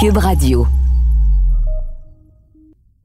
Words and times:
Cube 0.00 0.18
Radio. 0.18 0.64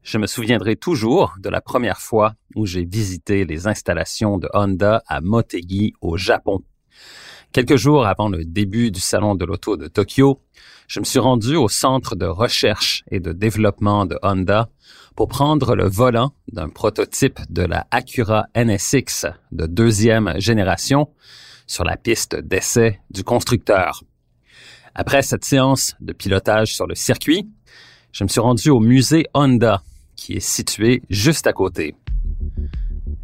Je 0.02 0.16
me 0.16 0.28
souviendrai 0.28 0.76
toujours 0.76 1.34
de 1.40 1.48
la 1.48 1.60
première 1.60 1.98
fois 1.98 2.34
où 2.54 2.66
j'ai 2.66 2.84
visité 2.84 3.44
les 3.44 3.66
installations 3.66 4.38
de 4.38 4.48
Honda 4.54 5.02
à 5.08 5.20
Motegi, 5.20 5.94
au 6.00 6.16
Japon. 6.16 6.62
Quelques 7.50 7.74
jours 7.74 8.06
avant 8.06 8.28
le 8.28 8.44
début 8.44 8.92
du 8.92 9.00
Salon 9.00 9.34
de 9.34 9.44
l'Auto 9.44 9.76
de 9.76 9.88
Tokyo, 9.88 10.40
je 10.86 11.00
me 11.00 11.04
suis 11.04 11.18
rendu 11.18 11.56
au 11.56 11.68
centre 11.68 12.14
de 12.14 12.26
recherche 12.26 13.02
et 13.10 13.18
de 13.18 13.32
développement 13.32 14.06
de 14.06 14.16
Honda 14.22 14.68
pour 15.16 15.26
prendre 15.26 15.74
le 15.74 15.88
volant 15.88 16.30
d'un 16.52 16.68
prototype 16.68 17.40
de 17.50 17.62
la 17.62 17.88
Acura 17.90 18.46
NSX 18.54 19.26
de 19.50 19.66
deuxième 19.66 20.34
génération 20.36 21.08
sur 21.66 21.82
la 21.82 21.96
piste 21.96 22.36
d'essai 22.36 23.00
du 23.10 23.24
constructeur. 23.24 24.04
Après 24.96 25.22
cette 25.22 25.44
séance 25.44 25.96
de 26.00 26.12
pilotage 26.12 26.72
sur 26.72 26.86
le 26.86 26.94
circuit, 26.94 27.48
je 28.12 28.22
me 28.22 28.28
suis 28.28 28.40
rendu 28.40 28.70
au 28.70 28.78
musée 28.78 29.26
Honda, 29.34 29.82
qui 30.14 30.34
est 30.34 30.40
situé 30.40 31.02
juste 31.10 31.48
à 31.48 31.52
côté. 31.52 31.96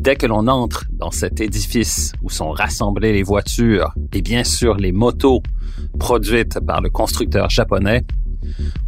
Dès 0.01 0.17
que 0.17 0.27
l'on 0.27 0.49
entre 0.49 0.87
dans 0.91 1.13
cet 1.13 1.41
édifice 1.41 2.13
où 2.23 2.31
sont 2.31 2.51
rassemblées 2.51 3.13
les 3.13 3.23
voitures 3.23 3.95
et 4.13 4.21
bien 4.21 4.43
sûr 4.43 4.79
les 4.79 4.91
motos 4.91 5.43
produites 5.99 6.59
par 6.59 6.81
le 6.81 6.91
constructeur 6.91 7.51
japonais, 7.51 8.03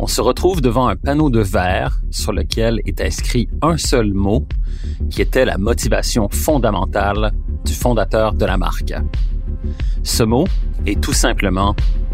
on 0.01 0.09
se 0.09 0.21
retrouve 0.21 0.61
devant 0.61 0.89
un 0.89 0.97
panneau 0.97 1.31
de 1.31 1.41
verre 1.41 2.01
sur 2.11 2.33
lequel 2.33 2.81
est 2.85 3.01
inscrit 3.01 3.49
un 3.61 3.77
seul 3.77 4.13
mot 4.13 4.45
qui 5.09 5.23
était 5.23 5.45
la 5.45 5.57
motivation 5.57 6.29
fondamentale 6.31 7.31
du 7.65 7.75
fondateur 7.75 8.33
de 8.33 8.45
la 8.45 8.57
marque. 8.57 8.95
Ce 10.03 10.25
mot 10.25 10.47
est 10.87 11.01
tout 11.01 11.13
simplement 11.13 11.77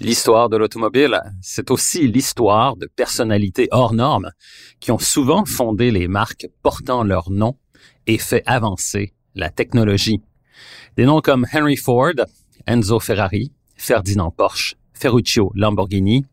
L'histoire 0.00 0.48
de 0.48 0.56
l'automobile, 0.56 1.20
c'est 1.40 1.72
aussi 1.72 2.06
l'histoire 2.06 2.76
de 2.76 2.86
personnalités 2.86 3.66
hors 3.72 3.94
normes 3.94 4.30
qui 4.78 4.92
ont 4.92 4.98
souvent 4.98 5.44
fondé 5.44 5.90
les 5.90 6.06
marques 6.06 6.46
portant 6.62 7.02
leur 7.02 7.32
nom 7.32 7.56
et 8.06 8.16
fait 8.16 8.44
avancer 8.46 9.12
la 9.34 9.50
technologie. 9.50 10.22
Des 10.96 11.04
noms 11.04 11.20
comme 11.20 11.46
Henry 11.52 11.76
Ford, 11.76 12.14
Enzo 12.68 13.00
Ferrari, 13.00 13.50
Ferdinand 13.74 14.30
Porsche, 14.30 14.76
Ferruccio 14.92 15.50
Lamborghini 15.56 16.24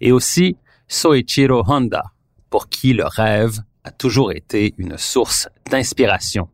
et 0.00 0.12
aussi 0.12 0.56
Soichiro 0.86 1.64
Honda, 1.66 2.12
pour 2.50 2.68
qui 2.68 2.92
le 2.92 3.04
rêve 3.04 3.58
a 3.82 3.90
toujours 3.90 4.30
été 4.30 4.74
une 4.78 4.96
source 4.96 5.48
d'inspiration. 5.68 6.48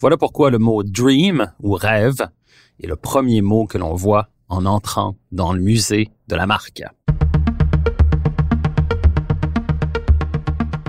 Voilà 0.00 0.16
pourquoi 0.16 0.50
le 0.50 0.58
mot 0.58 0.82
dream 0.82 1.52
ou 1.60 1.74
rêve 1.74 2.28
est 2.82 2.86
le 2.88 2.96
premier 2.96 3.42
mot 3.42 3.66
que 3.66 3.78
l'on 3.78 3.94
voit 3.94 4.28
en 4.48 4.66
entrant 4.66 5.16
dans 5.32 5.52
le 5.52 5.60
musée 5.60 6.10
de 6.28 6.36
la 6.36 6.46
marque. 6.46 6.82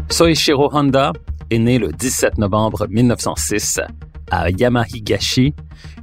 Soichiro 0.10 0.70
Honda 0.74 1.14
est 1.50 1.60
né 1.60 1.80
le 1.80 1.92
17 1.92 2.38
novembre 2.38 2.88
1906 2.90 3.80
à 4.32 4.50
Yamahigashi, 4.50 5.54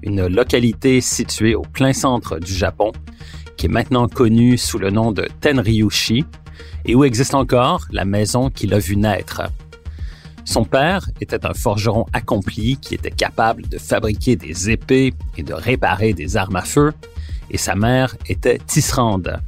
une 0.02 0.26
localité 0.26 1.00
située 1.00 1.54
au 1.54 1.62
plein 1.62 1.92
centre 1.92 2.38
du 2.38 2.52
Japon, 2.52 2.92
qui 3.56 3.66
est 3.66 3.70
maintenant 3.70 4.08
connue 4.08 4.58
sous 4.58 4.78
le 4.78 4.90
nom 4.90 5.12
de 5.12 5.28
Tenryushi, 5.40 6.24
et 6.84 6.94
où 6.94 7.04
existe 7.04 7.34
encore 7.34 7.84
la 7.90 8.04
maison 8.04 8.50
qui 8.50 8.66
l'a 8.66 8.78
vu 8.78 8.96
naître. 8.96 9.42
Son 10.44 10.64
père 10.64 11.08
était 11.20 11.44
un 11.44 11.54
forgeron 11.54 12.06
accompli 12.12 12.76
qui 12.76 12.94
était 12.94 13.10
capable 13.10 13.68
de 13.68 13.78
fabriquer 13.78 14.36
des 14.36 14.70
épées 14.70 15.12
et 15.36 15.42
de 15.42 15.52
réparer 15.52 16.12
des 16.12 16.36
armes 16.36 16.56
à 16.56 16.62
feu, 16.62 16.92
et 17.50 17.58
sa 17.58 17.74
mère 17.74 18.16
était 18.28 18.58
tisserande. 18.58 19.40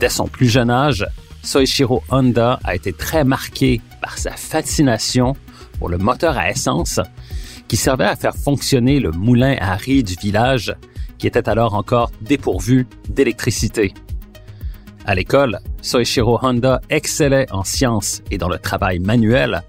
Dès 0.00 0.08
son 0.08 0.26
plus 0.26 0.48
jeune 0.48 0.70
âge, 0.70 1.06
Soichiro 1.42 2.02
Honda 2.10 2.58
a 2.64 2.74
été 2.74 2.92
très 2.92 3.24
marqué 3.24 3.80
par 4.00 4.18
sa 4.18 4.32
fascination 4.32 5.34
pour 5.78 5.88
le 5.88 5.98
moteur 5.98 6.38
à 6.38 6.50
essence 6.50 7.00
qui 7.68 7.76
servait 7.76 8.04
à 8.04 8.16
faire 8.16 8.34
fonctionner 8.34 9.00
le 9.00 9.10
moulin 9.10 9.56
à 9.60 9.74
riz 9.74 10.02
du 10.02 10.14
village 10.14 10.74
qui 11.18 11.26
était 11.26 11.48
alors 11.48 11.74
encore 11.74 12.10
dépourvu 12.20 12.86
d'électricité. 13.08 13.94
À 15.06 15.14
l'école, 15.14 15.58
Soichiro 15.82 16.38
Honda 16.42 16.80
excellait 16.88 17.50
en 17.52 17.62
sciences 17.62 18.22
et 18.30 18.38
dans 18.38 18.48
le 18.48 18.58
travail 18.58 18.98
manuel, 18.98 19.62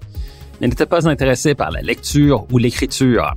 mais 0.60 0.68
n'était 0.68 0.86
pas 0.86 1.08
intéressé 1.08 1.54
par 1.54 1.70
la 1.70 1.82
lecture 1.82 2.46
ou 2.50 2.58
l'écriture. 2.58 3.34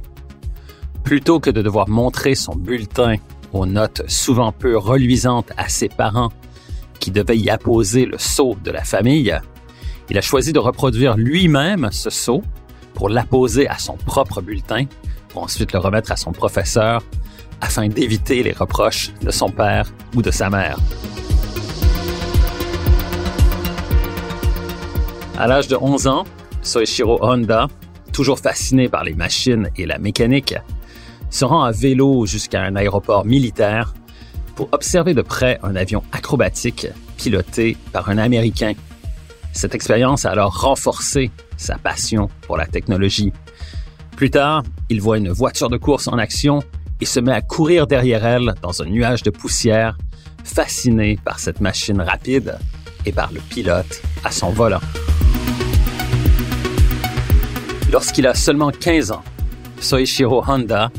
Plutôt 1.04 1.40
que 1.40 1.50
de 1.50 1.62
devoir 1.62 1.90
montrer 1.90 2.36
son 2.36 2.56
bulletin 2.56 3.16
aux 3.54 3.66
notes 3.66 4.04
souvent 4.08 4.52
peu 4.52 4.78
reluisantes 4.78 5.52
à 5.58 5.70
ses 5.70 5.90
parents 5.90 6.30
qui 7.00 7.12
devaient 7.12 7.38
y 7.38 7.50
apposer 7.50 8.06
le 8.06 8.18
sceau 8.18 8.56
de 8.64 8.72
la 8.72 8.84
famille, 8.84 9.38
il 10.10 10.18
a 10.18 10.22
choisi 10.22 10.54
de 10.54 10.60
reproduire 10.60 11.16
lui-même 11.18 11.90
ce 11.92 12.10
sceau 12.10 12.42
pour 12.94 13.10
l'apposer 13.10 13.68
à 13.68 13.78
son 13.78 13.96
propre 13.96 14.42
bulletin, 14.42 14.86
pour 15.30 15.44
ensuite 15.44 15.72
le 15.72 15.80
remettre 15.80 16.12
à 16.12 16.18
son 16.18 16.32
professeur, 16.32 17.02
afin 17.62 17.88
d'éviter 17.88 18.44
les 18.44 18.52
reproches 18.52 19.12
de 19.22 19.32
son 19.32 19.50
père 19.50 19.92
ou 20.16 20.22
de 20.22 20.32
sa 20.32 20.50
mère. 20.50 20.78
À 25.38 25.48
l'âge 25.48 25.68
de 25.68 25.78
11 25.80 26.08
ans, 26.08 26.24
Soichiro 26.62 27.20
Honda, 27.22 27.68
toujours 28.12 28.40
fasciné 28.40 28.90
par 28.90 29.04
les 29.04 29.14
machines 29.14 29.70
et 29.78 29.86
la 29.86 29.98
mécanique, 29.98 30.56
se 31.30 31.46
rend 31.46 31.64
à 31.64 31.72
vélo 31.72 32.26
jusqu'à 32.26 32.62
un 32.62 32.76
aéroport 32.76 33.26
militaire 33.26 33.94
pour 34.56 34.70
observer 34.72 35.14
de 35.14 35.22
près 35.22 35.60
un 35.64 35.76
avion 35.76 36.04
acrobatique 36.12 36.88
piloté 37.18 37.78
par 37.92 38.10
un 38.10 38.18
Américain. 38.18 38.74
Cette 39.54 39.76
expérience 39.76 40.26
a 40.26 40.32
alors 40.32 40.62
renforcé 40.62 41.32
sa 41.58 41.78
passion 41.78 42.30
pour 42.42 42.58
la 42.58 42.66
technologie. 42.66 43.34
Plus 44.16 44.32
tard, 44.32 44.64
il 44.90 45.02
voit 45.02 45.18
une 45.18 45.30
voiture 45.30 45.70
de 45.70 45.78
course 45.78 46.08
en 46.08 46.18
action 46.18 46.62
et 47.02 47.06
se 47.06 47.20
met 47.20 47.32
à 47.32 47.42
courir 47.42 47.88
derrière 47.88 48.26
elle 48.26 48.54
dans 48.62 48.82
un 48.82 48.86
nuage 48.86 49.24
de 49.24 49.30
poussière, 49.30 49.98
fasciné 50.44 51.18
par 51.24 51.40
cette 51.40 51.62
machine 51.62 52.02
rapide 52.02 52.58
et 53.06 53.12
par 53.12 53.32
le 53.32 53.40
pilote 53.40 54.02
à 54.24 54.32
son 54.32 54.50
volant. 54.50 54.82
Lorsqu'il 57.92 58.28
a 58.28 58.36
seulement 58.36 58.72
15 58.72 59.12
ans, 59.12 59.24
Soichiro 59.80 60.44
Honda 60.46 60.92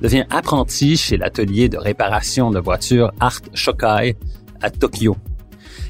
devient 0.00 0.24
apprenti 0.30 0.96
chez 0.96 1.16
l'atelier 1.16 1.68
de 1.68 1.78
réparation 1.78 2.50
de 2.50 2.58
voitures 2.58 3.12
Art 3.20 3.40
Shokai 3.54 4.16
à 4.60 4.70
Tokyo. 4.70 5.16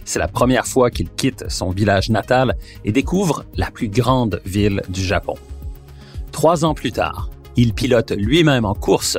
C'est 0.05 0.19
la 0.19 0.29
première 0.29 0.67
fois 0.67 0.91
qu'il 0.91 1.11
quitte 1.11 1.45
son 1.49 1.71
village 1.71 2.11
natal 2.11 2.57
et 2.85 2.93
découvre 2.93 3.45
la 3.57 3.71
plus 3.71 3.89
grande 3.89 4.41
ville 4.45 4.83
du 4.89 5.03
Japon. 5.03 5.35
Trois 6.31 6.65
ans 6.65 6.75
plus 6.75 6.93
tard, 6.93 7.31
il 7.57 7.75
pilote 7.75 8.13
lui-même 8.13 8.65
en 8.65 8.75
course 8.75 9.19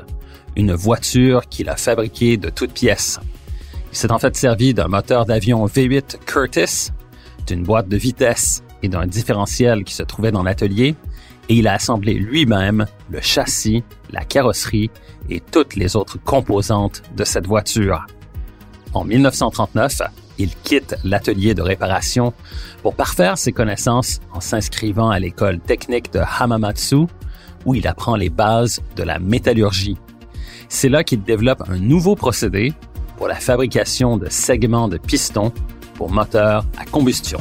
une 0.56 0.74
voiture 0.74 1.48
qu'il 1.50 1.70
a 1.70 1.76
fabriquée 1.76 2.38
de 2.38 2.50
toutes 2.50 2.74
pièces. 2.74 3.20
Il 3.92 3.98
s'est 3.98 4.12
en 4.12 4.20
fait 4.20 4.36
servi 4.36 4.74
d'un 4.74 4.88
moteur 4.88 5.26
d'avion 5.26 5.66
V8 5.66 6.18
Curtis, 6.26 6.92
d'une 7.46 7.64
boîte 7.64 7.88
de 7.88 7.98
vitesse 7.98 8.64
et 8.84 8.90
d'un 8.90 9.08
différentiel 9.08 9.84
qui 9.84 9.94
se 9.94 10.04
trouvait 10.04 10.32
dans 10.32 10.44
l'atelier, 10.44 10.96
et 11.50 11.56
il 11.56 11.68
a 11.68 11.74
assemblé 11.74 12.14
lui-même 12.14 12.86
le 13.10 13.22
châssis, 13.22 13.84
la 14.12 14.24
carrosserie 14.24 14.92
et 15.30 15.40
toutes 15.40 15.76
les 15.76 15.96
autres 15.96 16.18
composantes 16.24 17.04
de 17.16 17.24
cette 17.24 17.48
voiture. 17.48 18.06
En 18.94 19.04
1939, 19.04 20.02
il 20.38 20.56
quitte 20.56 20.96
l'atelier 21.04 21.54
de 21.54 21.62
réparation 21.62 22.34
pour 22.84 22.96
parfaire 22.96 23.38
ses 23.38 23.52
connaissances 23.52 24.20
en 24.34 24.40
s'inscrivant 24.40 25.10
à 25.10 25.20
l'école 25.20 25.60
technique 25.60 26.14
de 26.14 26.22
Hamamatsu, 26.40 27.08
où 27.66 27.76
il 27.76 27.88
apprend 27.88 28.16
les 28.16 28.30
bases 28.30 28.82
de 28.96 29.04
la 29.04 29.20
métallurgie. 29.20 29.98
C'est 30.70 30.90
là 30.90 31.04
qu'il 31.04 31.24
développe 31.24 31.64
un 31.70 31.78
nouveau 31.78 32.16
procédé 32.16 32.74
pour 33.18 33.28
la 33.28 33.36
fabrication 33.36 34.18
de 34.18 34.30
segments 34.30 34.88
de 34.88 34.98
pistons 34.98 35.52
pour 35.96 36.12
moteurs 36.12 36.66
à 36.78 36.86
combustion. 36.86 37.40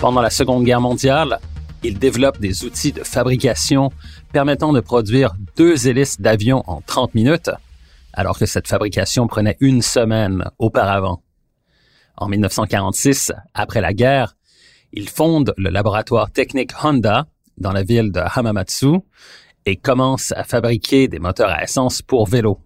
Pendant 0.00 0.22
la 0.22 0.30
Seconde 0.30 0.64
Guerre 0.64 0.80
mondiale, 0.80 1.40
il 1.82 1.98
développe 1.98 2.40
des 2.40 2.64
outils 2.64 2.92
de 2.92 3.04
fabrication 3.04 3.92
permettant 4.32 4.72
de 4.72 4.80
produire 4.80 5.34
deux 5.56 5.88
hélices 5.88 6.18
d'avion 6.18 6.62
en 6.66 6.80
30 6.80 7.14
minutes, 7.14 7.50
alors 8.14 8.38
que 8.38 8.46
cette 8.46 8.66
fabrication 8.66 9.26
prenait 9.26 9.58
une 9.60 9.82
semaine 9.82 10.50
auparavant. 10.58 11.22
En 12.16 12.28
1946, 12.28 13.32
après 13.52 13.82
la 13.82 13.92
guerre, 13.92 14.36
il 14.94 15.06
fonde 15.06 15.52
le 15.58 15.68
laboratoire 15.68 16.30
technique 16.30 16.72
Honda 16.82 17.26
dans 17.58 17.72
la 17.72 17.82
ville 17.82 18.10
de 18.10 18.20
Hamamatsu 18.20 19.00
et 19.66 19.76
commence 19.76 20.32
à 20.32 20.44
fabriquer 20.44 21.08
des 21.08 21.18
moteurs 21.18 21.50
à 21.50 21.62
essence 21.62 22.00
pour 22.00 22.26
vélo. 22.26 22.58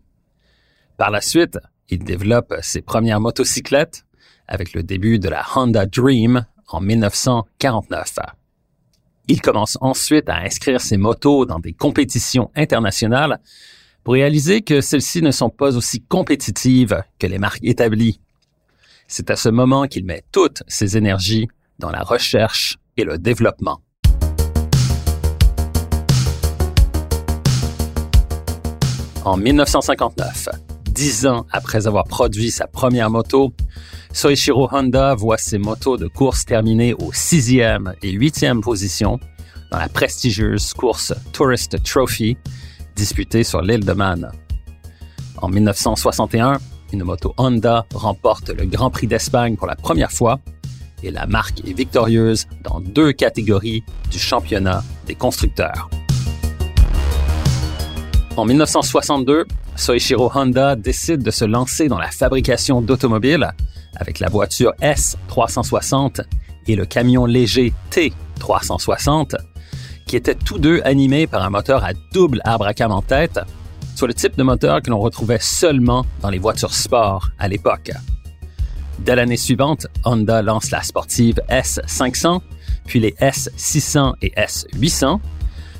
Par 0.99 1.11
la 1.11 1.21
suite, 1.21 1.59
il 1.89 2.05
développe 2.05 2.55
ses 2.63 2.81
premières 2.81 3.21
motocyclettes 3.21 4.05
avec 4.47 4.73
le 4.73 4.85
début 4.85 5.19
de 5.19 5.29
la 5.29 5.45
Honda 5.57 5.85
Dream 5.85 6.47
en 6.75 6.81
1949. 6.81 8.19
Il 9.29 9.41
commence 9.41 9.79
ensuite 9.81 10.29
à 10.29 10.39
inscrire 10.39 10.81
ses 10.81 10.97
motos 10.97 11.47
dans 11.47 11.61
des 11.61 11.73
compétitions 11.73 12.51
internationales 12.57 13.41
pour 14.03 14.15
réaliser 14.15 14.61
que 14.61 14.81
celles-ci 14.81 15.23
ne 15.23 15.31
sont 15.31 15.51
pas 15.51 15.77
aussi 15.77 16.03
compétitives 16.03 17.03
que 17.19 17.27
les 17.27 17.39
marques 17.39 17.65
établies. 17.65 18.21
C'est 19.07 19.31
à 19.31 19.37
ce 19.37 19.49
moment 19.49 19.87
qu'il 19.87 20.05
met 20.05 20.25
toutes 20.33 20.63
ses 20.67 20.97
énergies 20.97 21.49
dans 21.79 21.91
la 21.91 22.03
recherche 22.03 22.77
et 22.97 23.05
le 23.05 23.19
développement. 23.19 23.81
En 29.25 29.39
1959, 29.39 30.49
dix 30.91 31.27
ans 31.27 31.47
après 31.51 31.87
avoir 31.87 32.05
produit 32.05 32.51
sa 32.51 32.67
première 32.67 33.11
moto, 33.11 33.55
Soichiro 34.15 34.69
Honda 34.71 35.17
voit 35.17 35.39
ses 35.39 35.59
motos 35.59 35.97
de 35.97 36.07
course 36.07 36.45
terminer 36.45 36.95
aux 36.95 37.13
sixième 37.13 37.95
et 38.01 38.13
huitième 38.13 38.61
positions 38.61 39.19
dans 39.73 39.79
la 39.79 39.89
prestigieuse 39.89 40.73
course 40.73 41.13
Tourist 41.33 41.83
Trophy 41.83 42.37
disputée 42.95 43.43
sur 43.43 43.61
l'île 43.61 43.85
de 43.85 43.93
Man. 43.93 44.31
En 45.43 45.49
1961, 45.49 46.59
une 46.93 47.03
moto 47.03 47.35
Honda 47.39 47.87
remporte 47.93 48.51
le 48.51 48.67
Grand 48.67 48.89
Prix 48.89 49.09
d'Espagne 49.09 49.57
pour 49.57 49.67
la 49.67 49.75
première 49.75 50.13
fois 50.13 50.39
et 51.03 51.11
la 51.11 51.27
marque 51.27 51.67
est 51.69 51.77
victorieuse 51.77 52.47
dans 52.63 52.79
deux 52.79 53.11
catégories 53.11 53.83
du 54.13 54.21
championnat 54.21 54.85
des 55.09 55.17
constructeurs. 55.17 55.91
En 58.37 58.45
1962, 58.45 59.45
Soichiro 59.75 60.31
Honda 60.33 60.77
décide 60.77 61.25
de 61.25 61.33
se 61.33 61.45
lancer 61.45 61.89
dans 61.89 61.99
la 61.99 62.13
fabrication 62.13 62.81
d'automobiles 62.81 63.51
avec 63.97 64.21
la 64.21 64.29
voiture 64.29 64.73
S360 64.81 66.25
et 66.67 66.77
le 66.77 66.87
camion 66.87 67.27
léger 67.27 67.73
T360, 67.91 69.37
qui 70.07 70.17
étaient 70.17 70.35
tous 70.35 70.59
deux 70.59 70.81
animés 70.85 71.27
par 71.27 71.43
un 71.43 71.51
moteur 71.51 71.85
à 71.85 71.93
double 72.13 72.41
arbre 72.45 72.67
à 72.67 72.75
cam 72.75 72.93
en 72.93 73.03
tête, 73.03 73.41
soit 73.95 74.09
le 74.09 74.15
type 74.15 74.37
de 74.37 74.43
moteur 74.43 74.83
que 74.83 74.91
l'on 74.91 75.01
retrouvait 75.01 75.39
seulement 75.41 76.05
dans 76.21 76.31
les 76.31 76.39
voitures 76.39 76.75
sport 76.75 77.29
à 77.39 77.49
l'époque. 77.49 77.91
Dès 78.99 79.17
l'année 79.17 79.37
suivante, 79.37 79.87
Honda 80.05 80.43
lance 80.43 80.71
la 80.71 80.83
sportive 80.83 81.41
S500, 81.49 82.41
puis 82.87 83.01
les 83.01 83.13
S600 83.13 84.15
et 84.23 84.31
S800, 84.37 85.21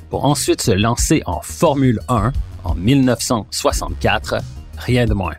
pour 0.09 0.25
ensuite 0.25 0.61
se 0.61 0.71
lancer 0.71 1.21
en 1.25 1.41
Formule 1.41 1.99
1 2.09 2.31
en 2.63 2.75
1964, 2.75 4.35
rien 4.77 5.05
de 5.05 5.13
moins. 5.13 5.35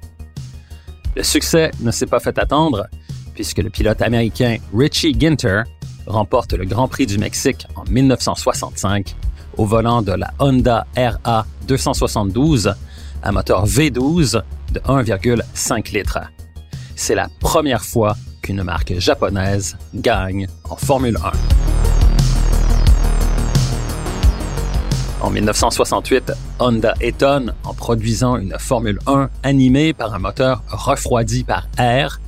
Le 1.16 1.22
succès 1.22 1.70
ne 1.80 1.90
s'est 1.90 2.06
pas 2.06 2.20
fait 2.20 2.38
attendre, 2.38 2.86
puisque 3.34 3.56
le 3.56 3.70
pilote 3.70 4.02
américain 4.02 4.58
Richie 4.76 5.18
Ginter 5.18 5.62
remporte 6.06 6.52
le 6.52 6.66
Grand 6.66 6.88
Prix 6.88 7.06
du 7.06 7.16
Mexique 7.16 7.66
en 7.74 7.84
1965 7.90 9.16
au 9.56 9.64
volant 9.64 10.02
de 10.02 10.12
la 10.12 10.30
Honda 10.38 10.86
RA 10.94 11.46
272 11.66 12.74
à 13.22 13.32
moteur 13.32 13.66
V12 13.66 14.42
de 14.72 14.80
1,5 14.80 15.94
litres. 15.94 16.18
C'est 16.94 17.14
la 17.14 17.28
première 17.40 17.82
fois 17.82 18.14
qu'une 18.42 18.62
marque 18.62 18.98
japonaise 18.98 19.78
gagne 19.94 20.46
en 20.68 20.76
Formule 20.76 21.16
1. 21.16 21.65
En 25.26 25.30
1968, 25.30 26.32
Honda 26.60 26.94
étonne 27.00 27.52
en 27.64 27.74
produisant 27.74 28.36
une 28.36 28.54
Formule 28.60 29.00
1 29.08 29.28
animée 29.42 29.92
par 29.92 30.14
un 30.14 30.20
moteur 30.20 30.62
refroidi 30.68 31.42
par 31.42 31.66
air. 31.78 32.20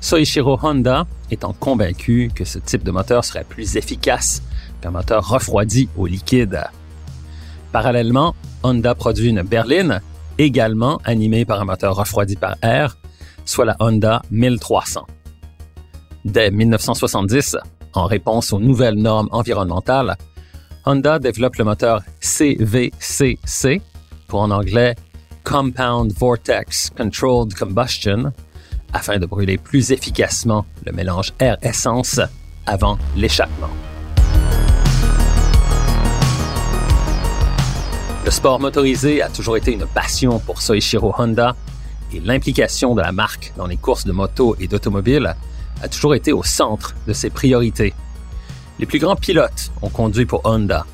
Soichiro 0.00 0.58
Honda 0.60 1.06
étant 1.30 1.52
convaincu 1.52 2.32
que 2.34 2.44
ce 2.44 2.58
type 2.58 2.82
de 2.82 2.90
moteur 2.90 3.24
serait 3.24 3.44
plus 3.44 3.76
efficace 3.76 4.42
qu'un 4.80 4.90
moteur 4.90 5.28
refroidi 5.28 5.88
au 5.96 6.08
liquide. 6.08 6.64
Parallèlement, 7.70 8.34
Honda 8.64 8.96
produit 8.96 9.28
une 9.28 9.42
berline 9.42 10.00
également 10.36 11.00
animée 11.04 11.44
par 11.44 11.60
un 11.60 11.64
moteur 11.64 11.94
refroidi 11.94 12.34
par 12.34 12.56
air, 12.60 12.98
soit 13.44 13.66
la 13.66 13.76
Honda 13.78 14.20
1300. 14.32 15.06
Dès 16.24 16.50
1970, 16.50 17.56
en 17.92 18.06
réponse 18.06 18.52
aux 18.52 18.58
nouvelles 18.58 18.98
normes 18.98 19.28
environnementales, 19.30 20.16
Honda 20.84 21.20
développe 21.20 21.56
le 21.56 21.64
moteur 21.64 22.02
CVCC, 22.20 23.80
pour 24.26 24.40
en 24.40 24.50
anglais 24.50 24.96
Compound 25.44 26.12
Vortex 26.12 26.90
Controlled 26.90 27.54
Combustion, 27.54 28.32
afin 28.92 29.18
de 29.18 29.26
brûler 29.26 29.58
plus 29.58 29.92
efficacement 29.92 30.66
le 30.84 30.92
mélange 30.92 31.32
air-essence 31.38 32.20
avant 32.66 32.98
l'échappement. 33.16 33.70
Le 38.24 38.30
sport 38.30 38.58
motorisé 38.58 39.22
a 39.22 39.28
toujours 39.28 39.56
été 39.56 39.72
une 39.72 39.86
passion 39.86 40.40
pour 40.40 40.62
Soichiro 40.62 41.14
Honda 41.16 41.54
et 42.12 42.18
l'implication 42.18 42.96
de 42.96 43.02
la 43.02 43.12
marque 43.12 43.52
dans 43.56 43.66
les 43.66 43.76
courses 43.76 44.04
de 44.04 44.12
moto 44.12 44.56
et 44.58 44.66
d'automobile 44.66 45.36
a 45.80 45.88
toujours 45.88 46.16
été 46.16 46.32
au 46.32 46.42
centre 46.42 46.94
de 47.06 47.12
ses 47.12 47.30
priorités. 47.30 47.94
Les 48.78 48.86
plus 48.86 48.98
grands 48.98 49.16
pilotes 49.16 49.70
ont 49.82 49.88
conduit 49.88 50.26
pour 50.26 50.40
Honda. 50.44 50.86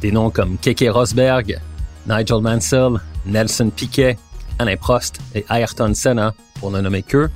Des 0.00 0.12
noms 0.12 0.30
comme 0.30 0.58
Keke 0.58 0.88
Rosberg, 0.88 1.58
Nigel 2.06 2.40
Mansell, 2.40 3.00
Nelson 3.26 3.70
Piquet, 3.74 4.18
Alain 4.58 4.76
Prost 4.76 5.18
et 5.34 5.44
Ayrton 5.50 5.94
Senna, 5.94 6.34
pour 6.60 6.70
ne 6.70 6.80
nommer 6.80 7.02
qu'eux, 7.02 7.30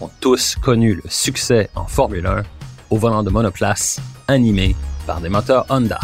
ont 0.00 0.10
tous 0.20 0.56
connu 0.56 0.94
le 0.94 1.02
succès 1.08 1.68
en 1.74 1.86
Formule 1.86 2.26
1 2.26 2.42
au 2.90 2.96
volant 2.96 3.22
de 3.22 3.30
monoplace 3.30 4.00
animé 4.26 4.74
par 5.06 5.20
des 5.20 5.28
moteurs 5.28 5.66
Honda. 5.68 6.00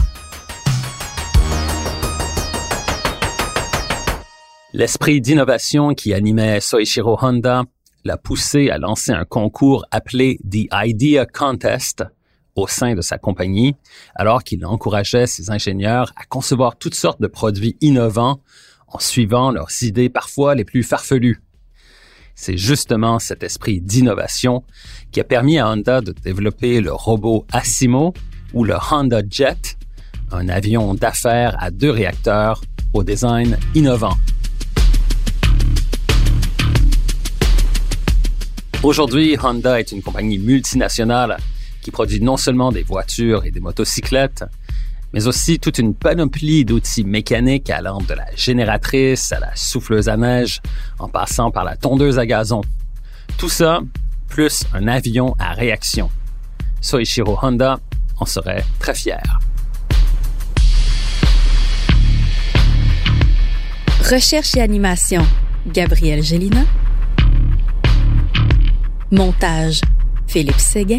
L'esprit 4.73 5.23
d'innovation 5.23 5.95
qui 5.95 6.13
animait 6.13 6.61
Soichiro 6.61 7.17
Honda 7.21 7.63
l'a 8.05 8.19
poussé 8.19 8.69
à 8.69 8.79
lancer 8.79 9.13
un 9.13 9.25
concours 9.25 9.87
appelé 9.91 10.39
The 10.49 10.69
Idea 10.73 11.25
Contest 11.25 12.05
au 12.57 12.67
sein 12.67 12.95
de 12.95 13.03
sa 13.03 13.19
compagnie, 13.19 13.77
alors 14.15 14.43
qu'il 14.43 14.65
encourageait 14.65 15.27
ses 15.27 15.51
ingénieurs 15.51 16.13
à 16.17 16.25
concevoir 16.25 16.77
toutes 16.77 16.95
sortes 16.95 17.21
de 17.21 17.27
produits 17.27 17.77
innovants 17.81 18.41
en 18.89 18.99
suivant 18.99 19.51
leurs 19.51 19.83
idées 19.83 20.09
parfois 20.09 20.55
les 20.55 20.65
plus 20.65 20.83
farfelues. 20.83 21.41
C'est 22.35 22.57
justement 22.57 23.19
cet 23.19 23.43
esprit 23.43 23.81
d'innovation 23.81 24.63
qui 25.11 25.21
a 25.21 25.25
permis 25.25 25.59
à 25.59 25.71
Honda 25.71 26.01
de 26.01 26.13
développer 26.13 26.81
le 26.81 26.93
robot 26.93 27.47
Asimo 27.53 28.13
ou 28.53 28.65
le 28.65 28.75
Honda 28.91 29.23
Jet, 29.29 29.77
un 30.33 30.49
avion 30.49 30.95
d'affaires 30.95 31.57
à 31.59 31.71
deux 31.71 31.91
réacteurs 31.91 32.63
au 32.93 33.05
design 33.05 33.59
innovant. 33.75 34.17
Aujourd'hui, 38.83 39.37
Honda 39.43 39.81
est 39.81 39.91
une 39.93 40.03
compagnie 40.03 40.39
multinationale 40.39 41.39
qui 41.87 41.93
produit 41.93 42.21
non 42.21 42.37
seulement 42.37 42.73
des 42.73 42.83
voitures 42.83 43.45
et 43.45 43.53
des 43.53 43.61
motocyclettes, 43.61 44.45
mais 45.13 45.29
aussi 45.29 45.61
toute 45.61 45.79
une 45.79 45.95
panoplie 45.95 46.65
d'outils 46.65 47.05
mécaniques 47.05 47.71
allant 47.71 48.01
de 48.01 48.13
la 48.13 48.27
génératrice 48.35 49.31
à 49.31 49.39
la 49.39 49.55
souffleuse 49.55 50.09
à 50.09 50.17
neige, 50.17 50.61
en 50.99 51.09
passant 51.09 51.53
par 51.53 51.63
la 51.63 51.77
tondeuse 51.77 52.19
à 52.19 52.27
gazon. 52.27 52.63
Tout 53.39 53.49
ça, 53.49 53.83
plus 54.29 54.65
un 54.75 54.89
avion 54.89 55.37
à 55.39 55.53
réaction. 55.53 56.11
Soichiro 56.81 57.39
Honda 57.41 57.79
en 58.19 58.27
serait 58.27 58.65
très 58.81 58.95
fier. 58.95 59.23
Recherche 64.11 64.57
et 64.57 64.61
animation, 64.61 65.25
Gabriel 65.69 66.25
Gélina. 66.25 66.65
Montage, 69.13 69.83
Philippe 70.27 70.59
Séguin. 70.59 70.99